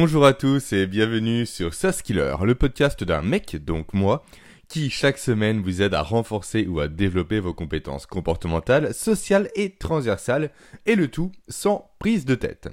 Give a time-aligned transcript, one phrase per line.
[0.00, 4.24] Bonjour à tous et bienvenue sur Saskiller, le podcast d'un mec, donc moi,
[4.68, 9.70] qui chaque semaine vous aide à renforcer ou à développer vos compétences comportementales, sociales et
[9.70, 10.52] transversales,
[10.86, 12.68] et le tout sans prise de tête.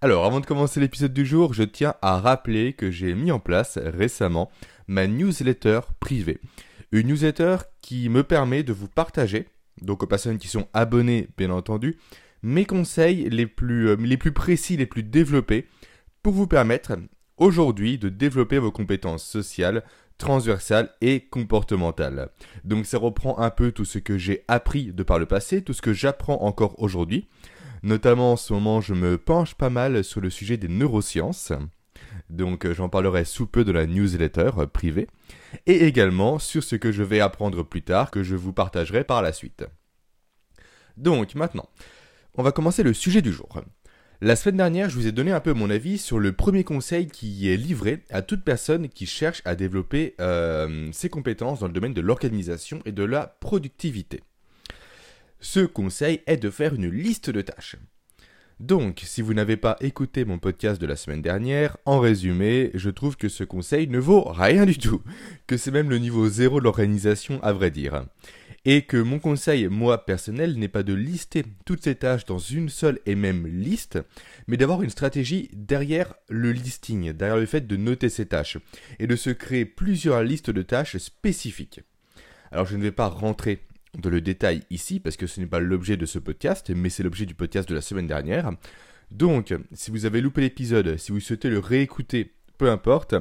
[0.00, 3.38] Alors, avant de commencer l'épisode du jour, je tiens à rappeler que j'ai mis en
[3.38, 4.50] place récemment
[4.88, 6.40] ma newsletter privée.
[6.90, 9.46] Une newsletter qui me permet de vous partager,
[9.80, 11.98] donc aux personnes qui sont abonnées bien entendu,
[12.42, 15.68] mes conseils les plus, euh, les plus précis, les plus développés,
[16.22, 16.92] pour vous permettre
[17.36, 19.82] aujourd'hui de développer vos compétences sociales,
[20.18, 22.30] transversales et comportementales.
[22.64, 25.72] Donc ça reprend un peu tout ce que j'ai appris de par le passé, tout
[25.72, 27.28] ce que j'apprends encore aujourd'hui.
[27.82, 31.52] Notamment en ce moment, je me penche pas mal sur le sujet des neurosciences.
[32.30, 35.08] Donc euh, j'en parlerai sous peu de la newsletter euh, privée.
[35.66, 39.22] Et également sur ce que je vais apprendre plus tard, que je vous partagerai par
[39.22, 39.64] la suite.
[40.96, 41.68] Donc maintenant,
[42.34, 43.48] on va commencer le sujet du jour.
[44.24, 47.08] La semaine dernière, je vous ai donné un peu mon avis sur le premier conseil
[47.08, 51.72] qui est livré à toute personne qui cherche à développer euh, ses compétences dans le
[51.72, 54.20] domaine de l'organisation et de la productivité.
[55.40, 57.74] Ce conseil est de faire une liste de tâches.
[58.60, 62.90] Donc, si vous n'avez pas écouté mon podcast de la semaine dernière, en résumé, je
[62.90, 65.02] trouve que ce conseil ne vaut rien du tout,
[65.46, 68.04] que c'est même le niveau zéro de l'organisation à vrai dire.
[68.64, 72.68] Et que mon conseil, moi personnel, n'est pas de lister toutes ces tâches dans une
[72.68, 73.98] seule et même liste,
[74.46, 78.58] mais d'avoir une stratégie derrière le listing, derrière le fait de noter ces tâches,
[79.00, 81.80] et de se créer plusieurs listes de tâches spécifiques.
[82.52, 83.62] Alors je ne vais pas rentrer
[83.98, 87.02] dans le détail ici, parce que ce n'est pas l'objet de ce podcast, mais c'est
[87.02, 88.50] l'objet du podcast de la semaine dernière.
[89.10, 93.14] Donc, si vous avez loupé l'épisode, si vous souhaitez le réécouter, peu importe,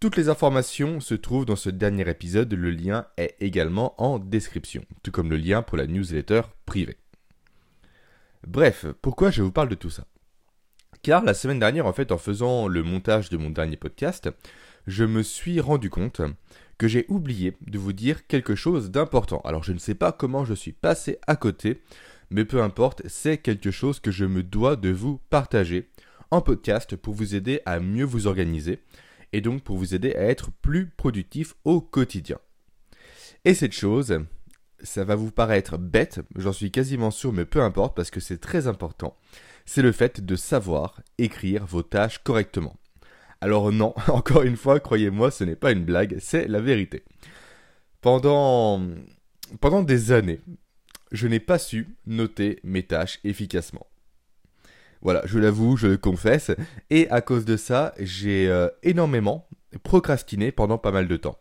[0.00, 4.82] toutes les informations se trouvent dans ce dernier épisode, le lien est également en description,
[5.02, 6.96] tout comme le lien pour la newsletter privée.
[8.46, 10.06] Bref, pourquoi je vous parle de tout ça?
[11.02, 14.30] Car la semaine dernière, en fait, en faisant le montage de mon dernier podcast,
[14.86, 16.22] je me suis rendu compte
[16.80, 19.42] que j'ai oublié de vous dire quelque chose d'important.
[19.44, 21.82] Alors je ne sais pas comment je suis passé à côté,
[22.30, 25.90] mais peu importe, c'est quelque chose que je me dois de vous partager
[26.30, 28.78] en podcast pour vous aider à mieux vous organiser
[29.34, 32.38] et donc pour vous aider à être plus productif au quotidien.
[33.44, 34.18] Et cette chose,
[34.82, 38.40] ça va vous paraître bête, j'en suis quasiment sûr, mais peu importe parce que c'est
[38.40, 39.18] très important,
[39.66, 42.78] c'est le fait de savoir écrire vos tâches correctement.
[43.40, 47.04] Alors non, encore une fois, croyez-moi, ce n'est pas une blague, c'est la vérité.
[48.00, 48.82] Pendant,
[49.60, 50.40] pendant des années,
[51.12, 53.86] je n'ai pas su noter mes tâches efficacement.
[55.02, 56.50] Voilà, je l'avoue, je le confesse.
[56.90, 59.48] Et à cause de ça, j'ai euh, énormément
[59.82, 61.38] procrastiné pendant pas mal de temps.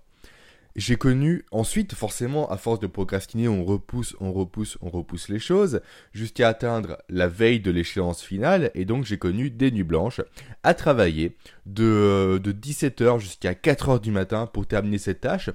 [0.79, 5.37] J'ai connu ensuite, forcément, à force de procrastiner, on repousse, on repousse, on repousse les
[5.37, 5.81] choses,
[6.13, 10.21] jusqu'à atteindre la veille de l'échéance finale, et donc j'ai connu des nuits blanches
[10.63, 11.35] à travailler
[11.65, 15.49] de, euh, de 17h jusqu'à 4h du matin pour terminer cette tâche,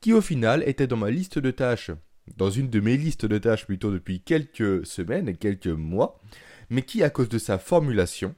[0.00, 1.90] qui au final était dans ma liste de tâches,
[2.38, 6.22] dans une de mes listes de tâches plutôt depuis quelques semaines quelques mois,
[6.70, 8.34] mais qui, à cause de sa formulation,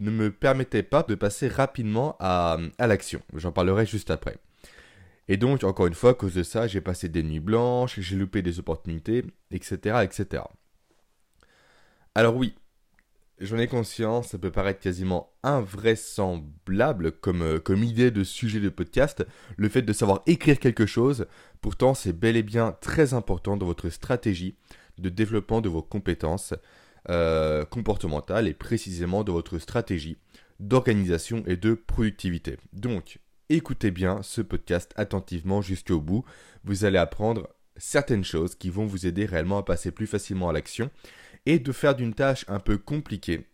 [0.00, 3.20] ne me permettait pas de passer rapidement à l'action.
[3.34, 4.38] J'en parlerai juste après.
[5.28, 8.16] Et donc, encore une fois, à cause de ça, j'ai passé des nuits blanches, j'ai
[8.16, 10.42] loupé des opportunités, etc., etc.
[12.14, 12.54] Alors oui,
[13.40, 18.68] j'en ai conscience, ça peut paraître quasiment invraisemblable comme, euh, comme idée de sujet de
[18.68, 19.26] podcast,
[19.56, 21.26] le fait de savoir écrire quelque chose,
[21.60, 24.56] pourtant c'est bel et bien très important dans votre stratégie
[24.98, 26.54] de développement de vos compétences
[27.10, 30.18] euh, comportementales et précisément de votre stratégie
[30.60, 32.58] d'organisation et de productivité.
[32.72, 33.18] Donc,
[33.48, 36.24] écoutez bien ce podcast attentivement jusqu'au bout.
[36.64, 40.52] Vous allez apprendre certaines choses qui vont vous aider réellement à passer plus facilement à
[40.52, 40.90] l'action
[41.46, 43.46] et de faire d'une tâche un peu compliquée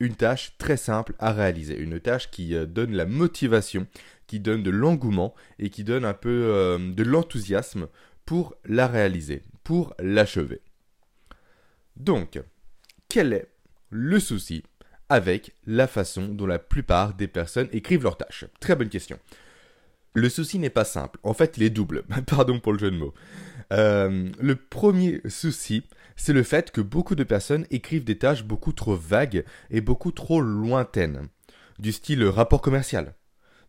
[0.00, 3.86] une tâche très simple à réaliser, une tâche qui euh, donne la motivation,
[4.26, 7.88] qui donne de l'engouement et qui donne un peu euh, de l'enthousiasme
[8.24, 10.60] pour la réaliser, pour l'achever.
[11.96, 12.40] Donc,
[13.08, 13.48] quel est
[13.90, 14.62] le souci
[15.08, 18.44] avec la façon dont la plupart des personnes écrivent leurs tâches.
[18.60, 19.18] Très bonne question.
[20.14, 22.96] Le souci n'est pas simple, en fait il est double, pardon pour le jeu de
[22.96, 23.12] mots.
[23.72, 25.84] Euh, le premier souci,
[26.16, 30.12] c'est le fait que beaucoup de personnes écrivent des tâches beaucoup trop vagues et beaucoup
[30.12, 31.28] trop lointaines,
[31.78, 33.14] du style rapport commercial,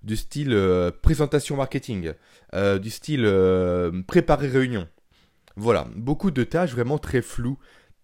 [0.03, 2.13] du style euh, présentation marketing,
[2.53, 3.29] euh, du style
[4.07, 4.87] préparer réunion.
[5.57, 7.57] Voilà, beaucoup de tâches vraiment très floues,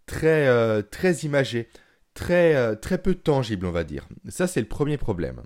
[0.06, 1.69] très, très imagées,
[2.13, 4.07] très, euh, très peu tangible, on va dire.
[4.30, 5.42] Ça, c'est le premier problème.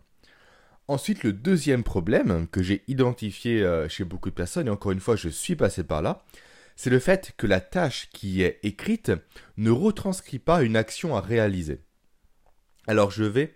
[0.88, 5.00] Ensuite, le deuxième problème que j'ai identifié euh, chez beaucoup de personnes, et encore une
[5.00, 6.24] fois, je suis passé par là,
[6.75, 9.12] c'est le fait que la tâche qui est écrite
[9.58, 11.81] ne retranscrit pas une action à réaliser.
[12.86, 13.56] Alors je vais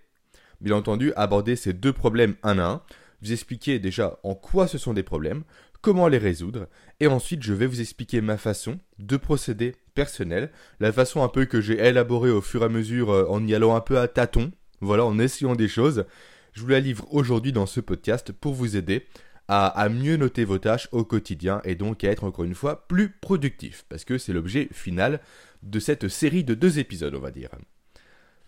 [0.62, 2.82] bien entendu, aborder ces deux problèmes un à un,
[3.20, 5.44] vous expliquer déjà en quoi ce sont des problèmes,
[5.80, 6.68] comment les résoudre,
[7.00, 10.50] et ensuite je vais vous expliquer ma façon de procéder personnelle,
[10.80, 13.54] la façon un peu que j'ai élaborée au fur et à mesure euh, en y
[13.54, 16.04] allant un peu à tâtons, voilà, en essayant des choses.
[16.52, 19.06] Je vous la livre aujourd'hui dans ce podcast pour vous aider
[19.48, 22.86] à, à, mieux noter vos tâches au quotidien et donc à être encore une fois
[22.88, 25.20] plus productif, parce que c'est l'objet final
[25.62, 27.50] de cette série de deux épisodes, on va dire.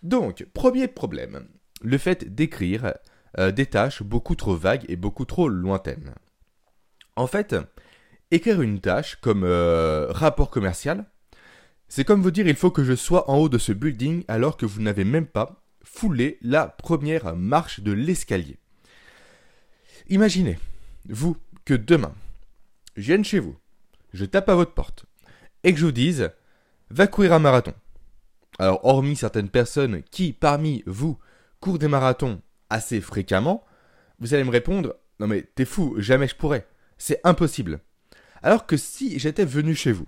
[0.03, 1.47] Donc, premier problème,
[1.81, 2.93] le fait d'écrire
[3.39, 6.13] euh, des tâches beaucoup trop vagues et beaucoup trop lointaines.
[7.15, 7.55] En fait,
[8.31, 11.05] écrire une tâche comme euh, rapport commercial,
[11.95, 14.57] c'est comme vous dire il faut que je sois en haut de ce building alors
[14.57, 18.57] que vous n'avez même pas foulé la première marche de l'escalier.
[20.09, 20.59] Imaginez,
[21.07, 22.13] vous, que demain,
[22.97, 23.55] je vienne chez vous,
[24.11, 25.05] je tape à votre porte,
[25.63, 26.31] et que je vous dise,
[26.89, 27.73] va courir un marathon.
[28.59, 31.17] Alors, hormis certaines personnes qui, parmi vous,
[31.61, 33.63] courent des marathons assez fréquemment,
[34.19, 36.67] vous allez me répondre, non mais t'es fou, jamais je pourrais.
[36.97, 37.79] C'est impossible.
[38.43, 40.07] Alors que si j'étais venu chez vous,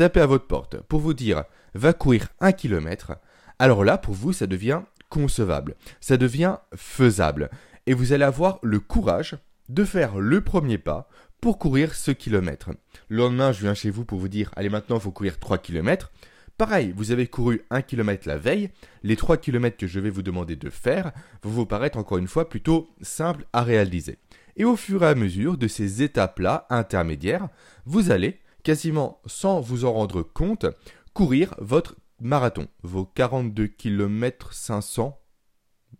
[0.00, 1.44] taper à votre porte pour vous dire,
[1.74, 3.18] va courir un kilomètre,
[3.58, 4.80] alors là, pour vous, ça devient
[5.10, 7.50] concevable, ça devient faisable,
[7.84, 9.36] et vous allez avoir le courage
[9.68, 11.10] de faire le premier pas
[11.42, 12.70] pour courir ce kilomètre.
[13.10, 15.58] Le lendemain, je viens chez vous pour vous dire, allez maintenant, il faut courir 3
[15.58, 16.10] kilomètres.
[16.56, 18.70] Pareil, vous avez couru 1 km la veille,
[19.02, 21.12] les 3 km que je vais vous demander de faire
[21.42, 24.16] vont vous paraître encore une fois plutôt simples à réaliser.
[24.56, 27.48] Et au fur et à mesure de ces étapes-là intermédiaires,
[27.84, 30.66] vous allez, quasiment sans vous en rendre compte,
[31.14, 35.18] courir votre marathon, vos 42 km 500,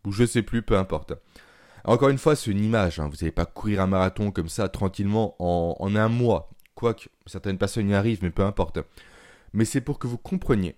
[0.04, 1.14] ou je sais plus, peu importe.
[1.84, 3.08] Encore une fois, c'est une image, hein.
[3.08, 7.58] vous n'allez pas courir un marathon comme ça tranquillement en, en un mois, quoique certaines
[7.58, 8.80] personnes y arrivent, mais peu importe
[9.52, 10.76] mais c'est pour que vous compreniez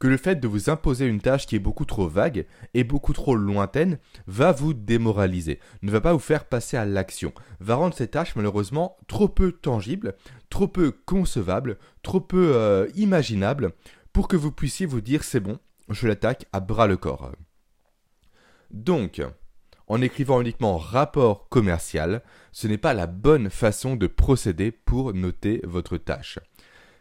[0.00, 3.12] que le fait de vous imposer une tâche qui est beaucoup trop vague et beaucoup
[3.12, 7.94] trop lointaine va vous démoraliser, ne va pas vous faire passer à l'action, va rendre
[7.94, 10.16] cette tâche malheureusement trop peu tangible,
[10.48, 13.72] trop peu concevable, trop peu euh, imaginable
[14.12, 15.58] pour que vous puissiez vous dire c'est bon,
[15.90, 17.32] je l'attaque à bras le corps.
[18.70, 19.20] Donc,
[19.86, 25.60] en écrivant uniquement rapport commercial, ce n'est pas la bonne façon de procéder pour noter
[25.64, 26.38] votre tâche.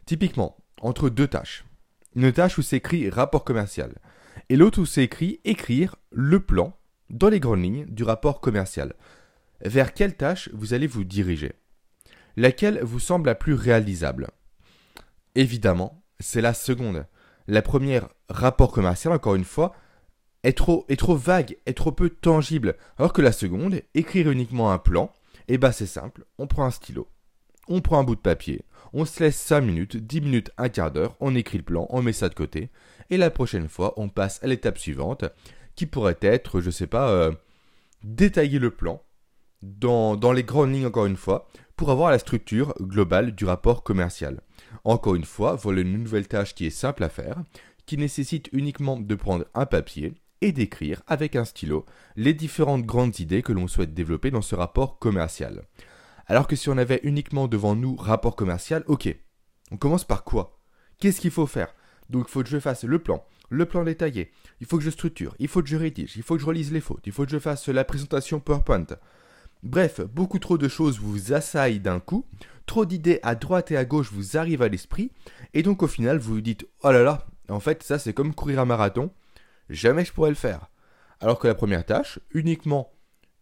[0.06, 1.64] Typiquement, entre deux tâches.
[2.16, 3.94] Une tâche où c'est écrit rapport commercial
[4.50, 6.76] et l'autre où c'est écrit écrire le plan
[7.10, 8.94] dans les grandes lignes du rapport commercial.
[9.62, 11.54] Vers quelle tâche vous allez vous diriger?
[12.36, 14.28] Laquelle vous semble la plus réalisable?
[15.36, 17.06] Évidemment, c'est la seconde.
[17.48, 19.76] La première, rapport commercial, encore une fois,
[20.44, 22.76] est trop, est trop vague, est trop peu tangible.
[22.98, 25.12] Alors que la seconde, écrire uniquement un plan,
[25.48, 27.08] eh ben c'est simple, on prend un stylo,
[27.68, 28.64] on prend un bout de papier,
[28.94, 32.02] on se laisse 5 minutes, 10 minutes, un quart d'heure, on écrit le plan, on
[32.02, 32.70] met ça de côté,
[33.10, 35.26] et la prochaine fois, on passe à l'étape suivante,
[35.76, 37.32] qui pourrait être, je sais pas, euh,
[38.04, 39.04] détailler le plan,
[39.62, 44.42] dans les grandes lignes encore une fois, pour avoir la structure globale du rapport commercial.
[44.84, 47.38] Encore une fois, voilà une nouvelle tâche qui est simple à faire,
[47.86, 53.20] qui nécessite uniquement de prendre un papier et d'écrire avec un stylo les différentes grandes
[53.20, 55.64] idées que l'on souhaite développer dans ce rapport commercial.
[56.30, 59.14] Alors que si on avait uniquement devant nous rapport commercial, ok,
[59.72, 60.60] on commence par quoi?
[61.00, 61.74] Qu'est-ce qu'il faut faire?
[62.12, 64.32] Donc il faut que je fasse le plan, le plan détaillé,
[64.62, 66.72] il faut que je structure, il faut que je rédige, il faut que je relise
[66.72, 68.86] les fautes, il faut que je fasse la présentation PowerPoint.
[69.64, 72.26] Bref, beaucoup trop de choses vous assaillent d'un coup,
[72.68, 75.12] trop d'idées à droite et à gauche vous arrivent à l'esprit,
[75.56, 78.36] et donc au final vous vous dites oh là là, en fait ça c'est comme
[78.36, 79.12] courir un marathon,
[79.70, 80.68] jamais je pourrais le faire.
[81.22, 82.92] Alors que la première tâche, uniquement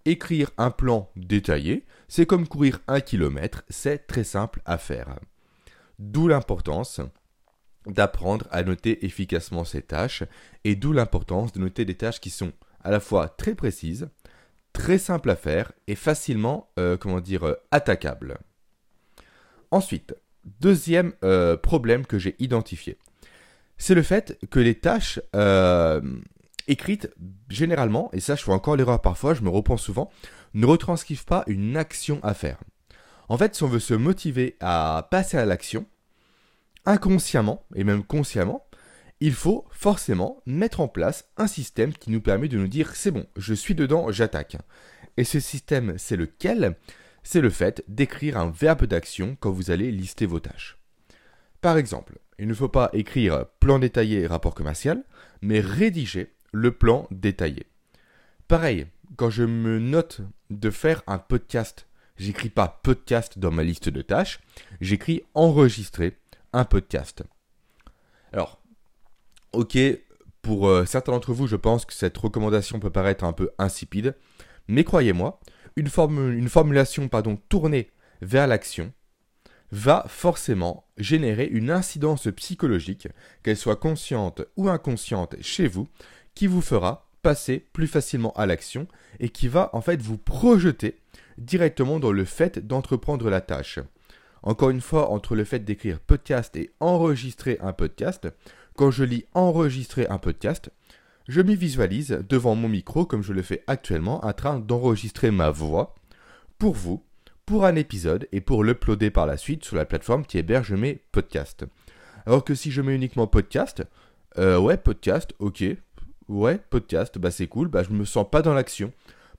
[0.08, 5.20] écrire un plan détaillé, c'est comme courir un kilomètre, c'est très simple à faire.
[6.00, 7.02] D'où l'importance
[7.86, 10.24] d'apprendre à noter efficacement ces tâches
[10.64, 12.52] et d'où l'importance de noter des tâches qui sont
[12.84, 14.10] à la fois très précises,
[14.74, 18.38] très simples à faire et facilement, euh, comment dire, euh, attaquables.
[19.72, 20.16] Ensuite,
[20.62, 22.98] deuxième euh, problème que j'ai identifié,
[23.78, 25.20] c'est le fait que les tâches
[26.68, 27.10] écrites
[27.50, 30.12] généralement, et ça je fais encore l'erreur parfois, je me reprends souvent,
[30.54, 32.60] ne retranscrivent pas une action à faire.
[33.30, 35.86] En fait, si on veut se motiver à passer à l'action,
[36.86, 38.66] inconsciemment et même consciemment,
[39.20, 43.12] il faut forcément mettre en place un système qui nous permet de nous dire c'est
[43.12, 44.58] bon, je suis dedans, j'attaque.
[45.18, 46.76] Et ce système, c'est lequel?
[47.24, 50.78] C'est le fait d'écrire un verbe d'action quand vous allez lister vos tâches.
[51.60, 55.04] Par exemple, il ne faut pas écrire plan détaillé rapport commercial,
[55.42, 57.68] mais rédiger le plan détaillé.
[58.48, 61.88] Pareil, quand je me note de faire un podcast,
[62.18, 64.40] j'écris pas podcast dans ma liste de tâches,
[64.82, 66.18] j'écris enregistrer
[66.54, 67.24] un podcast.
[68.34, 68.60] Alors,
[69.54, 69.78] ok,
[70.42, 74.16] Pour euh, certains d'entre vous, je pense que cette recommandation peut paraître un peu insipide,
[74.68, 75.40] mais croyez-moi,
[75.76, 75.90] une,
[76.32, 77.10] une formulation
[77.50, 78.94] tournée vers l'action
[79.72, 83.10] va forcément générer une incidence psychologique,
[83.44, 85.90] qu'elle soit consciente ou inconsciente chez vous,
[86.38, 88.86] qui vous fera passer plus facilement à l'action
[89.20, 91.00] et qui va en fait vous projeter
[91.39, 93.79] directement dans le fait d'entreprendre la tâche.
[94.44, 98.27] Encore une fois, entre le fait d'écrire podcast et enregistrer un podcast,
[98.75, 100.70] quand je lis enregistrer un podcast,
[101.27, 105.50] je m'y visualise devant mon micro comme je le fais actuellement en train d'enregistrer ma
[105.50, 105.96] voix
[106.60, 107.03] pour vous
[107.48, 111.01] pour un épisode et pour l'uploader par la suite sur la plateforme qui héberge mes
[111.12, 111.65] podcasts.
[112.27, 113.84] Alors que si je mets uniquement podcast,
[114.38, 115.63] euh, ouais, podcast, ok,
[116.29, 118.91] ouais, podcast, bah c'est cool, bah je me sens pas dans l'action.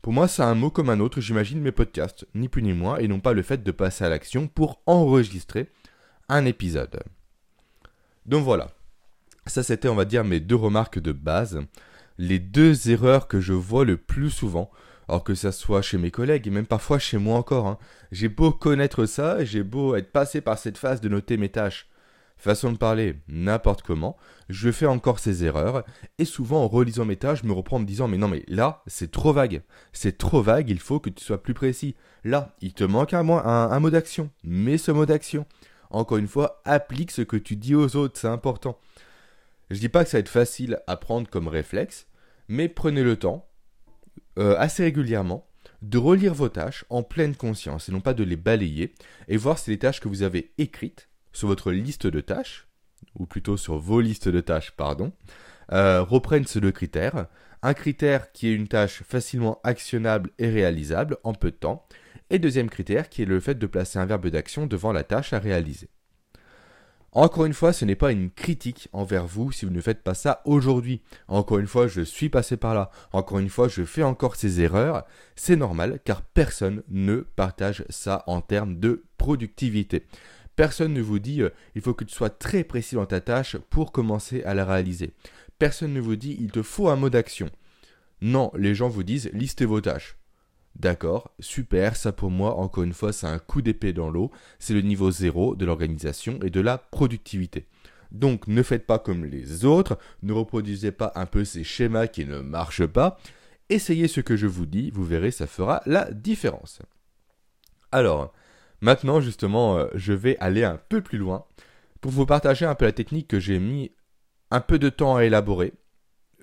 [0.02, 2.98] Pour moi, c'est un mot comme un autre, j'imagine mes podcasts, ni plus ni moins,
[2.98, 5.70] et non pas le fait de passer à l'action pour enregistrer
[6.28, 7.02] un épisode.
[8.26, 8.68] Donc voilà.
[9.46, 11.60] Ça, c'était, on va dire, mes deux remarques de base.
[12.18, 14.70] Les deux erreurs que je vois le plus souvent
[15.08, 17.66] alors que ça soit chez mes collègues et même parfois chez moi encore.
[17.66, 17.78] Hein.
[18.12, 21.88] J'ai beau connaître ça, j'ai beau être passé par cette phase de noter mes tâches,
[22.38, 24.16] façon de parler, n'importe comment,
[24.48, 25.84] je fais encore ces erreurs.
[26.18, 28.44] Et souvent en relisant mes tâches, je me reprends en me disant mais non mais
[28.48, 31.94] là c'est trop vague, c'est trop vague, il faut que tu sois plus précis.
[32.24, 35.46] Là, il te manque un, un, un mot d'action, mais ce mot d'action,
[35.90, 38.78] encore une fois, applique ce que tu dis aux autres, c'est important.
[39.70, 42.06] Je dis pas que ça va être facile à prendre comme réflexe,
[42.48, 43.46] mais prenez le temps,
[44.38, 45.46] euh, assez régulièrement
[45.82, 48.94] de relire vos tâches en pleine conscience et non pas de les balayer
[49.28, 52.68] et voir si les tâches que vous avez écrites sur votre liste de tâches,
[53.14, 55.12] ou plutôt sur vos listes de tâches, pardon,
[55.72, 57.26] euh, reprennent ce deux critères.
[57.62, 61.86] Un critère qui est une tâche facilement actionnable et réalisable en peu de temps,
[62.30, 65.32] et deuxième critère qui est le fait de placer un verbe d'action devant la tâche
[65.32, 65.88] à réaliser.
[67.12, 70.12] Encore une fois, ce n'est pas une critique envers vous si vous ne faites pas
[70.12, 71.00] ça aujourd'hui.
[71.26, 72.90] Encore une fois, je suis passé par là.
[73.12, 75.06] Encore une fois, je fais encore ces erreurs.
[75.34, 80.06] C'est normal car personne ne partage ça en termes de productivité.
[80.58, 83.56] Personne ne vous dit euh, il faut que tu sois très précis dans ta tâche
[83.70, 85.12] pour commencer à la réaliser.
[85.60, 87.48] Personne ne vous dit il te faut un mot d'action.
[88.22, 90.16] Non, les gens vous disent listez vos tâches.
[90.74, 94.74] D'accord, super, ça pour moi, encore une fois, c'est un coup d'épée dans l'eau, c'est
[94.74, 97.68] le niveau zéro de l'organisation et de la productivité.
[98.10, 102.24] Donc ne faites pas comme les autres, ne reproduisez pas un peu ces schémas qui
[102.24, 103.20] ne marchent pas,
[103.68, 106.82] essayez ce que je vous dis, vous verrez, ça fera la différence.
[107.92, 108.32] Alors,
[108.80, 111.44] maintenant justement, euh, je vais aller un peu plus loin
[112.00, 113.92] pour vous partager un peu la technique que j'ai mis
[114.50, 115.72] un peu de temps à élaborer.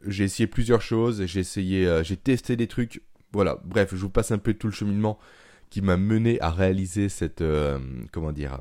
[0.05, 3.01] J'ai essayé plusieurs choses, j'ai essayé, euh, j'ai testé des trucs
[3.35, 5.19] voilà, bref, je vous passe un peu tout le cheminement
[5.69, 7.77] qui m'a mené à réaliser cette, euh,
[8.13, 8.59] comment dire,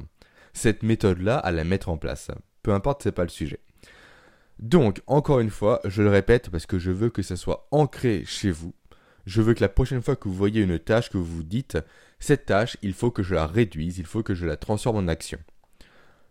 [0.53, 2.33] cette méthode-là, à la mettre en place.
[2.65, 3.61] Peu importe, c'est pas le sujet.
[4.59, 8.25] Donc, encore une fois, je le répète parce que je veux que ça soit ancré
[8.27, 8.75] chez vous.
[9.27, 11.79] Je veux que la prochaine fois que vous voyez une tâche que vous vous dites,
[12.19, 15.09] cette tâche, il faut que je la réduise, il faut que je la transforme en
[15.09, 15.39] action.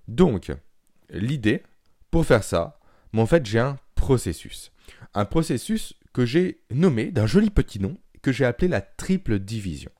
[0.07, 0.51] Donc,
[1.09, 1.63] l'idée,
[2.11, 2.79] pour faire ça,
[3.15, 4.71] en fait, j'ai un processus.
[5.13, 9.91] Un processus que j'ai nommé d'un joli petit nom que j'ai appelé la triple division.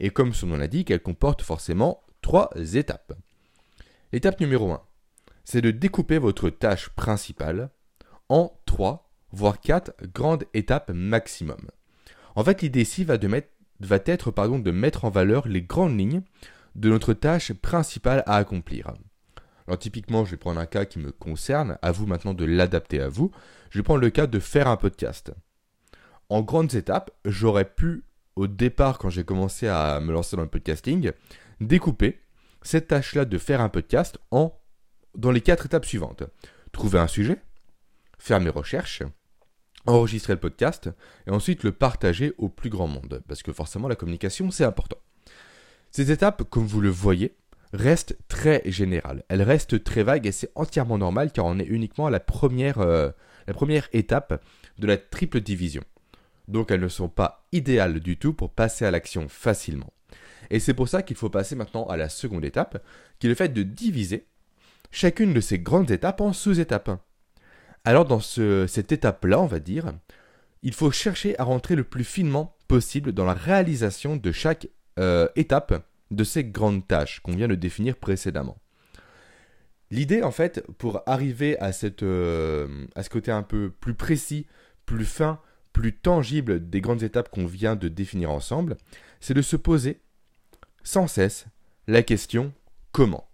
[0.00, 3.12] Et comme son nom l'indique, elle comporte forcément trois étapes.
[4.12, 4.82] L'étape numéro 1,
[5.44, 7.70] c'est de découper votre tâche principale
[8.28, 11.68] en trois, voire quatre grandes étapes maximum.
[12.34, 13.50] En fait, l'idée ici va, être
[13.80, 16.22] de mettre en valeur les grandes lignes
[16.74, 18.92] de notre tâche principale à accomplir.
[19.66, 23.00] Alors typiquement, je vais prendre un cas qui me concerne, à vous maintenant de l'adapter
[23.00, 23.30] à vous.
[23.70, 25.32] Je vais prendre le cas de faire un podcast
[26.28, 28.04] en grandes étapes, j'aurais pu,
[28.36, 31.12] au départ, quand j'ai commencé à me lancer dans le podcasting,
[31.60, 32.20] découper
[32.62, 34.18] cette tâche-là de faire un podcast
[35.14, 36.24] dans les quatre étapes suivantes.
[36.72, 37.40] Trouver un sujet,
[38.18, 39.02] faire mes recherches,
[39.86, 40.90] enregistrer le podcast
[41.26, 43.22] et ensuite le partager au plus grand monde.
[43.28, 44.98] Parce que forcément, la communication, c'est important.
[45.90, 47.34] Ces étapes, comme vous le voyez,
[47.72, 49.24] restent très générales.
[49.28, 52.78] Elles restent très vagues et c'est entièrement normal car on est uniquement à la première,
[52.78, 53.10] euh,
[53.46, 54.42] la première étape
[54.78, 55.82] de la triple division
[56.48, 59.92] donc elles ne sont pas idéales du tout pour passer à l'action facilement.
[60.50, 62.82] Et c'est pour ça qu'il faut passer maintenant à la seconde étape,
[63.18, 64.26] qui est le fait de diviser
[64.90, 67.00] chacune de ces grandes étapes en sous-étapes.
[67.84, 69.92] Alors dans cette étape-là, on va dire,
[70.62, 75.28] il faut chercher à rentrer le plus finement possible dans la réalisation de chaque euh,
[75.36, 78.56] étape de ces grandes tâches qu'on vient de définir précédemment.
[79.90, 81.58] L'idée, en fait, pour arriver
[82.02, 84.46] euh, à ce côté un peu plus précis,
[84.86, 85.40] plus fin,
[85.72, 88.76] plus tangible des grandes étapes qu'on vient de définir ensemble,
[89.20, 90.00] c'est de se poser
[90.82, 91.46] sans cesse
[91.86, 92.52] la question
[92.92, 93.28] comment?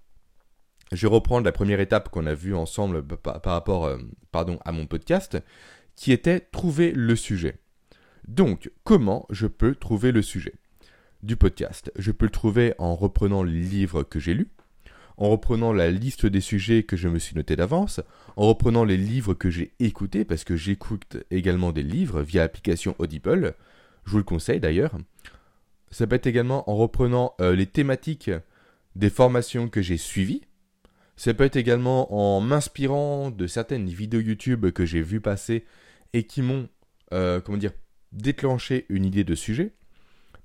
[0.93, 3.99] Je vais reprendre la première étape qu'on a vue ensemble par, rapport euh,
[4.33, 5.39] pardon, à mon podcast,
[5.97, 7.59] qui était trouver le sujet.
[8.27, 10.55] Donc, comment je peux trouver le sujet
[11.23, 11.93] du podcast?
[11.97, 14.51] Je peux le trouver en reprenant les livres que j'ai lus,
[15.17, 18.01] en reprenant la liste des sujets que je me suis noté d'avance,
[18.37, 22.95] en reprenant les livres que j'ai écoutés, parce que j'écoute également des livres via l'application
[22.99, 23.55] Audible,
[24.05, 24.97] je vous le conseille d'ailleurs.
[25.91, 28.31] Ça peut être également en reprenant euh, les thématiques
[28.97, 30.43] des formations que j'ai suivies.
[31.21, 35.67] Ça peut être également en m'inspirant de certaines vidéos YouTube que j'ai vues passer
[36.15, 36.67] et qui m'ont,
[37.13, 37.75] euh, comment dire,
[38.13, 39.75] déclenché une idée de sujet.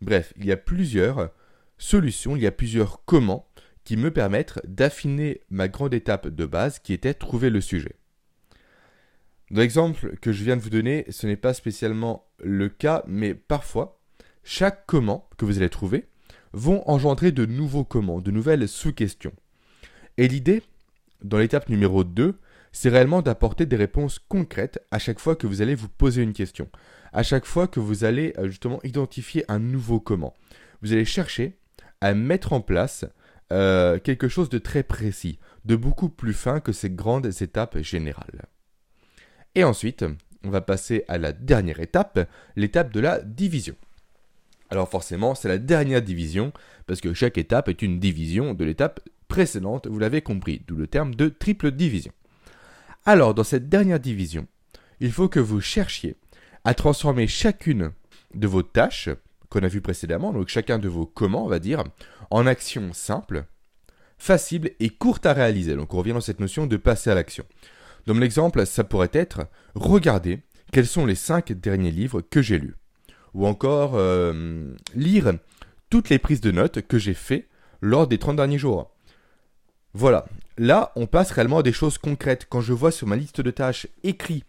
[0.02, 1.32] Bref, il y a plusieurs
[1.78, 3.48] solutions, il y a plusieurs comment
[3.86, 7.96] qui me permettent d'affiner ma grande étape de base qui était trouver le sujet.
[9.52, 13.34] Dans l'exemple que je viens de vous donner, ce n'est pas spécialement le cas, mais
[13.34, 14.02] parfois,
[14.44, 16.10] chaque comment que vous allez trouver
[16.52, 19.32] vont engendrer de nouveaux comment, de nouvelles sous-questions.
[20.18, 20.64] Et l'idée,
[21.22, 22.40] dans l'étape numéro 2,
[22.72, 26.34] c'est réellement d'apporter des réponses concrètes à chaque fois que vous allez vous poser une
[26.34, 26.70] question,
[27.14, 30.34] à chaque fois que vous allez euh, justement identifier un nouveau comment.
[30.82, 31.58] Vous allez chercher
[32.02, 33.06] à mettre en place
[33.52, 38.46] euh, quelque chose de très précis, de beaucoup plus fin que ces grandes étapes générales.
[39.56, 40.04] Et ensuite,
[40.44, 43.76] on va passer à la dernière étape, l'étape de la division.
[44.70, 46.52] Alors forcément, c'est la dernière division,
[46.88, 50.88] parce que chaque étape est une division de l'étape précédente, vous l'avez compris, d'où le
[50.88, 52.12] terme de triple division.
[53.06, 54.48] Alors, dans cette dernière division,
[55.00, 56.16] il faut que vous cherchiez
[56.64, 57.92] à transformer chacune
[58.34, 59.10] de vos tâches
[59.50, 61.84] qu'on a vues précédemment, donc chacun de vos comment, on va dire,
[62.32, 63.46] en actions simples,
[64.18, 65.76] faciles et courtes à réaliser.
[65.76, 67.46] Donc on revient dans cette notion de passer à l'action.
[68.06, 70.40] Dans mon exemple, ça pourrait être regarder
[70.72, 72.76] quels sont les cinq derniers livres que j'ai lus.
[73.34, 75.34] Ou encore euh, lire
[75.90, 77.48] toutes les prises de notes que j'ai fait
[77.82, 78.95] lors des 30 derniers jours.
[79.98, 80.26] Voilà,
[80.58, 82.48] là on passe réellement à des choses concrètes.
[82.50, 84.44] Quand je vois sur ma liste de tâches écrit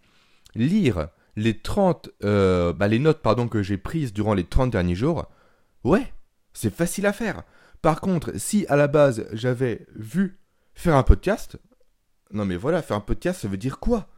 [0.55, 4.93] lire les 30, euh, bah, les notes pardon, que j'ai prises durant les 30 derniers
[4.93, 5.25] jours,
[5.85, 6.11] ouais,
[6.51, 7.43] c'est facile à faire.
[7.81, 10.37] Par contre, si à la base j'avais vu
[10.73, 11.57] faire un podcast,
[12.33, 14.09] non mais voilà, faire un podcast, ça veut dire quoi?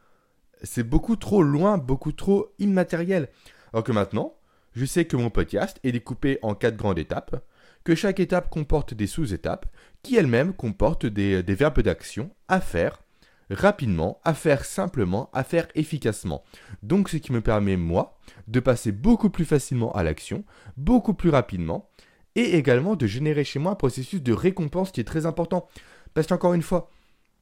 [0.63, 3.29] C'est beaucoup trop loin, beaucoup trop immatériel.
[3.71, 4.33] Alors que maintenant,
[4.73, 7.39] je sais que mon podcast est découpé en quatre grandes étapes,
[7.83, 9.65] que chaque étape comporte des sous-étapes,
[10.03, 13.01] qui elles-mêmes comportent des, des verbes d'action à faire
[13.49, 16.43] rapidement, à faire simplement, à faire efficacement.
[16.83, 20.43] Donc ce qui me permet, moi, de passer beaucoup plus facilement à l'action,
[20.77, 21.89] beaucoup plus rapidement,
[22.35, 25.67] et également de générer chez moi un processus de récompense qui est très important.
[26.13, 26.89] Parce qu'encore une fois,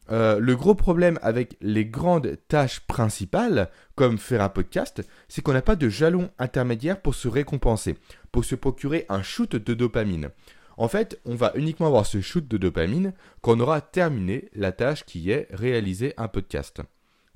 [0.10, 5.54] euh, le gros problème avec les grandes tâches principales, comme faire un podcast, c'est qu'on
[5.54, 7.98] n'a pas de jalon intermédiaire pour se récompenser,
[8.32, 10.30] pour se procurer un shoot de dopamine.
[10.78, 14.72] En fait, on va uniquement avoir ce shoot de dopamine quand on aura terminé la
[14.72, 16.82] tâche qui est réaliser un podcast.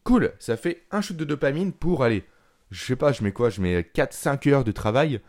[0.04, 2.24] Cool, ça fait un shoot de dopamine pour aller,
[2.70, 5.22] je sais pas, je mets quoi, je mets 4-5 heures de travail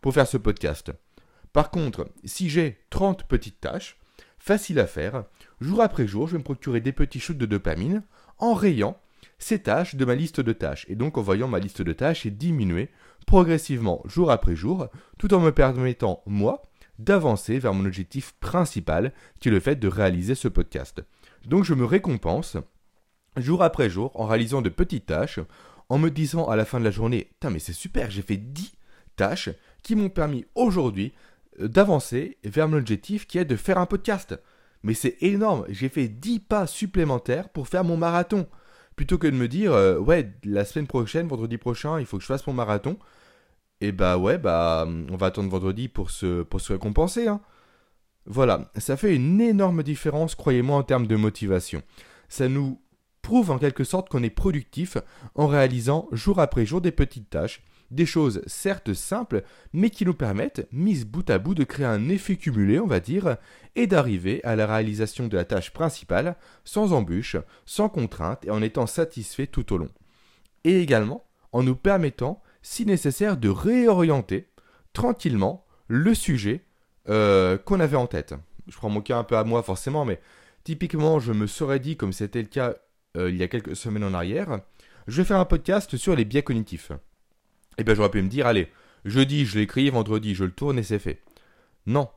[0.00, 0.92] pour faire ce podcast.
[1.52, 3.98] Par contre, si j'ai 30 petites tâches,
[4.38, 5.24] faciles à faire,
[5.60, 8.02] jour après jour, je vais me procurer des petits shoots de dopamine
[8.38, 8.98] en rayant
[9.38, 10.86] ces tâches de ma liste de tâches.
[10.88, 12.88] Et donc en voyant ma liste de tâches diminuer
[13.26, 16.62] progressivement jour après jour, tout en me permettant, moi,
[16.98, 21.02] d'avancer vers mon objectif principal, qui est le fait de réaliser ce podcast.
[21.46, 22.56] Donc je me récompense
[23.36, 25.40] jour après jour en réalisant de petites tâches,
[25.88, 28.36] en me disant à la fin de la journée, putain mais c'est super, j'ai fait
[28.36, 28.72] 10
[29.16, 29.50] tâches
[29.82, 31.12] qui m'ont permis aujourd'hui
[31.60, 34.38] euh, d'avancer vers mon objectif qui est de faire un podcast.
[34.82, 38.46] Mais c'est énorme, j'ai fait 10 pas supplémentaires pour faire mon marathon.
[38.96, 42.22] Plutôt que de me dire, euh, ouais, la semaine prochaine, vendredi prochain, il faut que
[42.22, 42.98] je fasse mon marathon.
[43.80, 47.28] Et bah ouais, bah on va attendre vendredi pour se, pour se récompenser.
[47.28, 47.40] Hein.
[48.26, 51.82] Voilà, ça fait une énorme différence, croyez-moi, en termes de motivation.
[52.28, 52.80] Ça nous
[53.22, 54.98] prouve en quelque sorte qu'on est productif
[55.34, 60.14] en réalisant jour après jour des petites tâches des choses certes simples, mais qui nous
[60.14, 63.36] permettent, mises bout à bout, de créer un effet cumulé, on va dire,
[63.76, 68.62] et d'arriver à la réalisation de la tâche principale sans embûche, sans contrainte et en
[68.62, 69.90] étant satisfait tout au long.
[70.64, 74.50] Et également en nous permettant, si nécessaire, de réorienter
[74.92, 76.66] tranquillement le sujet
[77.08, 78.34] euh, qu'on avait en tête.
[78.66, 80.20] Je prends mon cas un peu à moi forcément, mais
[80.64, 82.74] typiquement, je me serais dit, comme c'était le cas
[83.16, 84.60] euh, il y a quelques semaines en arrière,
[85.06, 86.92] je vais faire un podcast sur les biais cognitifs.
[87.78, 88.68] Eh bien, j'aurais pu me dire, allez,
[89.06, 91.22] jeudi, je l'écris, vendredi, je le tourne et c'est fait.
[91.86, 92.10] Non,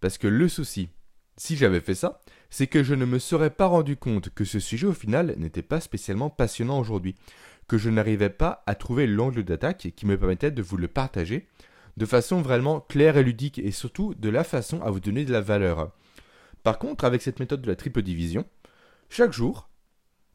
[0.00, 0.88] parce que le souci,
[1.36, 2.20] si j'avais fait ça,
[2.52, 5.62] c'est que je ne me serais pas rendu compte que ce sujet au final n'était
[5.62, 7.14] pas spécialement passionnant aujourd'hui,
[7.66, 11.48] que je n'arrivais pas à trouver l'angle d'attaque qui me permettait de vous le partager
[11.96, 15.32] de façon vraiment claire et ludique et surtout de la façon à vous donner de
[15.32, 15.92] la valeur.
[16.62, 18.44] Par contre, avec cette méthode de la triple division,
[19.08, 19.70] chaque jour,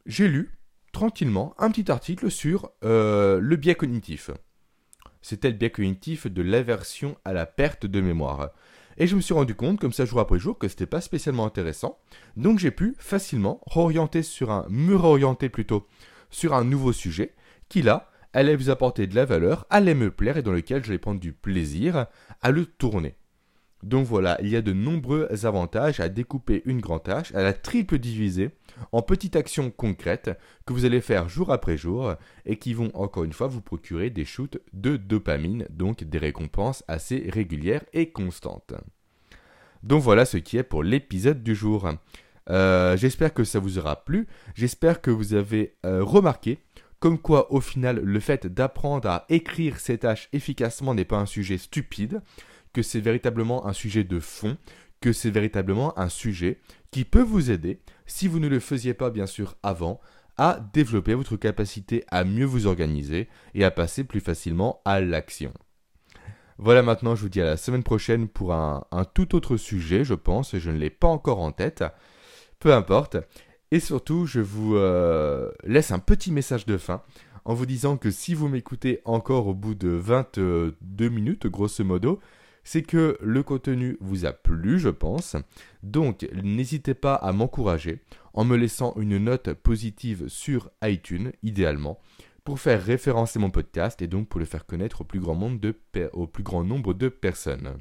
[0.04, 0.58] j'ai lu
[0.90, 4.32] tranquillement un petit article sur euh, le biais cognitif.
[5.22, 8.50] C'était le biais cognitif de l'aversion à la perte de mémoire.
[9.00, 11.46] Et je me suis rendu compte, comme ça jour après jour, que c'était pas spécialement
[11.46, 11.98] intéressant.
[12.36, 15.86] Donc j'ai pu facilement réorienter sur un, me réorienter plutôt
[16.30, 17.34] sur un nouveau sujet
[17.68, 20.98] qui là allait vous apporter de la valeur, allait me plaire et dans lequel j'allais
[20.98, 22.06] prendre du plaisir
[22.42, 23.17] à le tourner.
[23.82, 27.52] Donc voilà, il y a de nombreux avantages à découper une grande tâche, à la
[27.52, 28.50] triple diviser
[28.92, 30.30] en petites actions concrètes
[30.66, 32.14] que vous allez faire jour après jour
[32.44, 36.82] et qui vont encore une fois vous procurer des shoots de dopamine, donc des récompenses
[36.88, 38.74] assez régulières et constantes.
[39.84, 41.88] Donc voilà ce qui est pour l'épisode du jour.
[42.50, 46.58] Euh, j'espère que ça vous aura plu, j'espère que vous avez euh, remarqué
[47.00, 51.26] comme quoi au final le fait d'apprendre à écrire ces tâches efficacement n'est pas un
[51.26, 52.20] sujet stupide,
[52.72, 54.56] que c'est véritablement un sujet de fond,
[55.00, 59.10] que c'est véritablement un sujet qui peut vous aider, si vous ne le faisiez pas
[59.10, 60.00] bien sûr avant,
[60.36, 65.52] à développer votre capacité à mieux vous organiser et à passer plus facilement à l'action.
[66.58, 70.14] Voilà maintenant, je vous dis à la semaine prochaine pour un, tout autre sujet, je
[70.14, 71.84] pense, je ne l'ai pas encore en tête.
[72.58, 73.16] Peu importe.
[73.70, 77.02] Et surtout, je vous euh, laisse un petit message de fin
[77.44, 80.74] en vous disant que si vous m'écoutez encore au bout de 22
[81.08, 82.18] minutes, grosso modo,
[82.68, 85.36] c'est que le contenu vous a plu, je pense.
[85.82, 88.02] Donc, n'hésitez pas à m'encourager
[88.34, 91.98] en me laissant une note positive sur iTunes, idéalement,
[92.44, 96.92] pour faire référencer mon podcast et donc pour le faire connaître au plus grand, nombre
[96.92, 97.78] de personnes.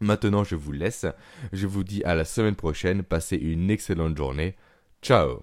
[0.00, 1.06] Maintenant, je vous laisse.
[1.52, 3.04] Je vous dis à la semaine prochaine.
[3.04, 4.56] Passez une excellente journée.
[5.02, 5.40] Ciao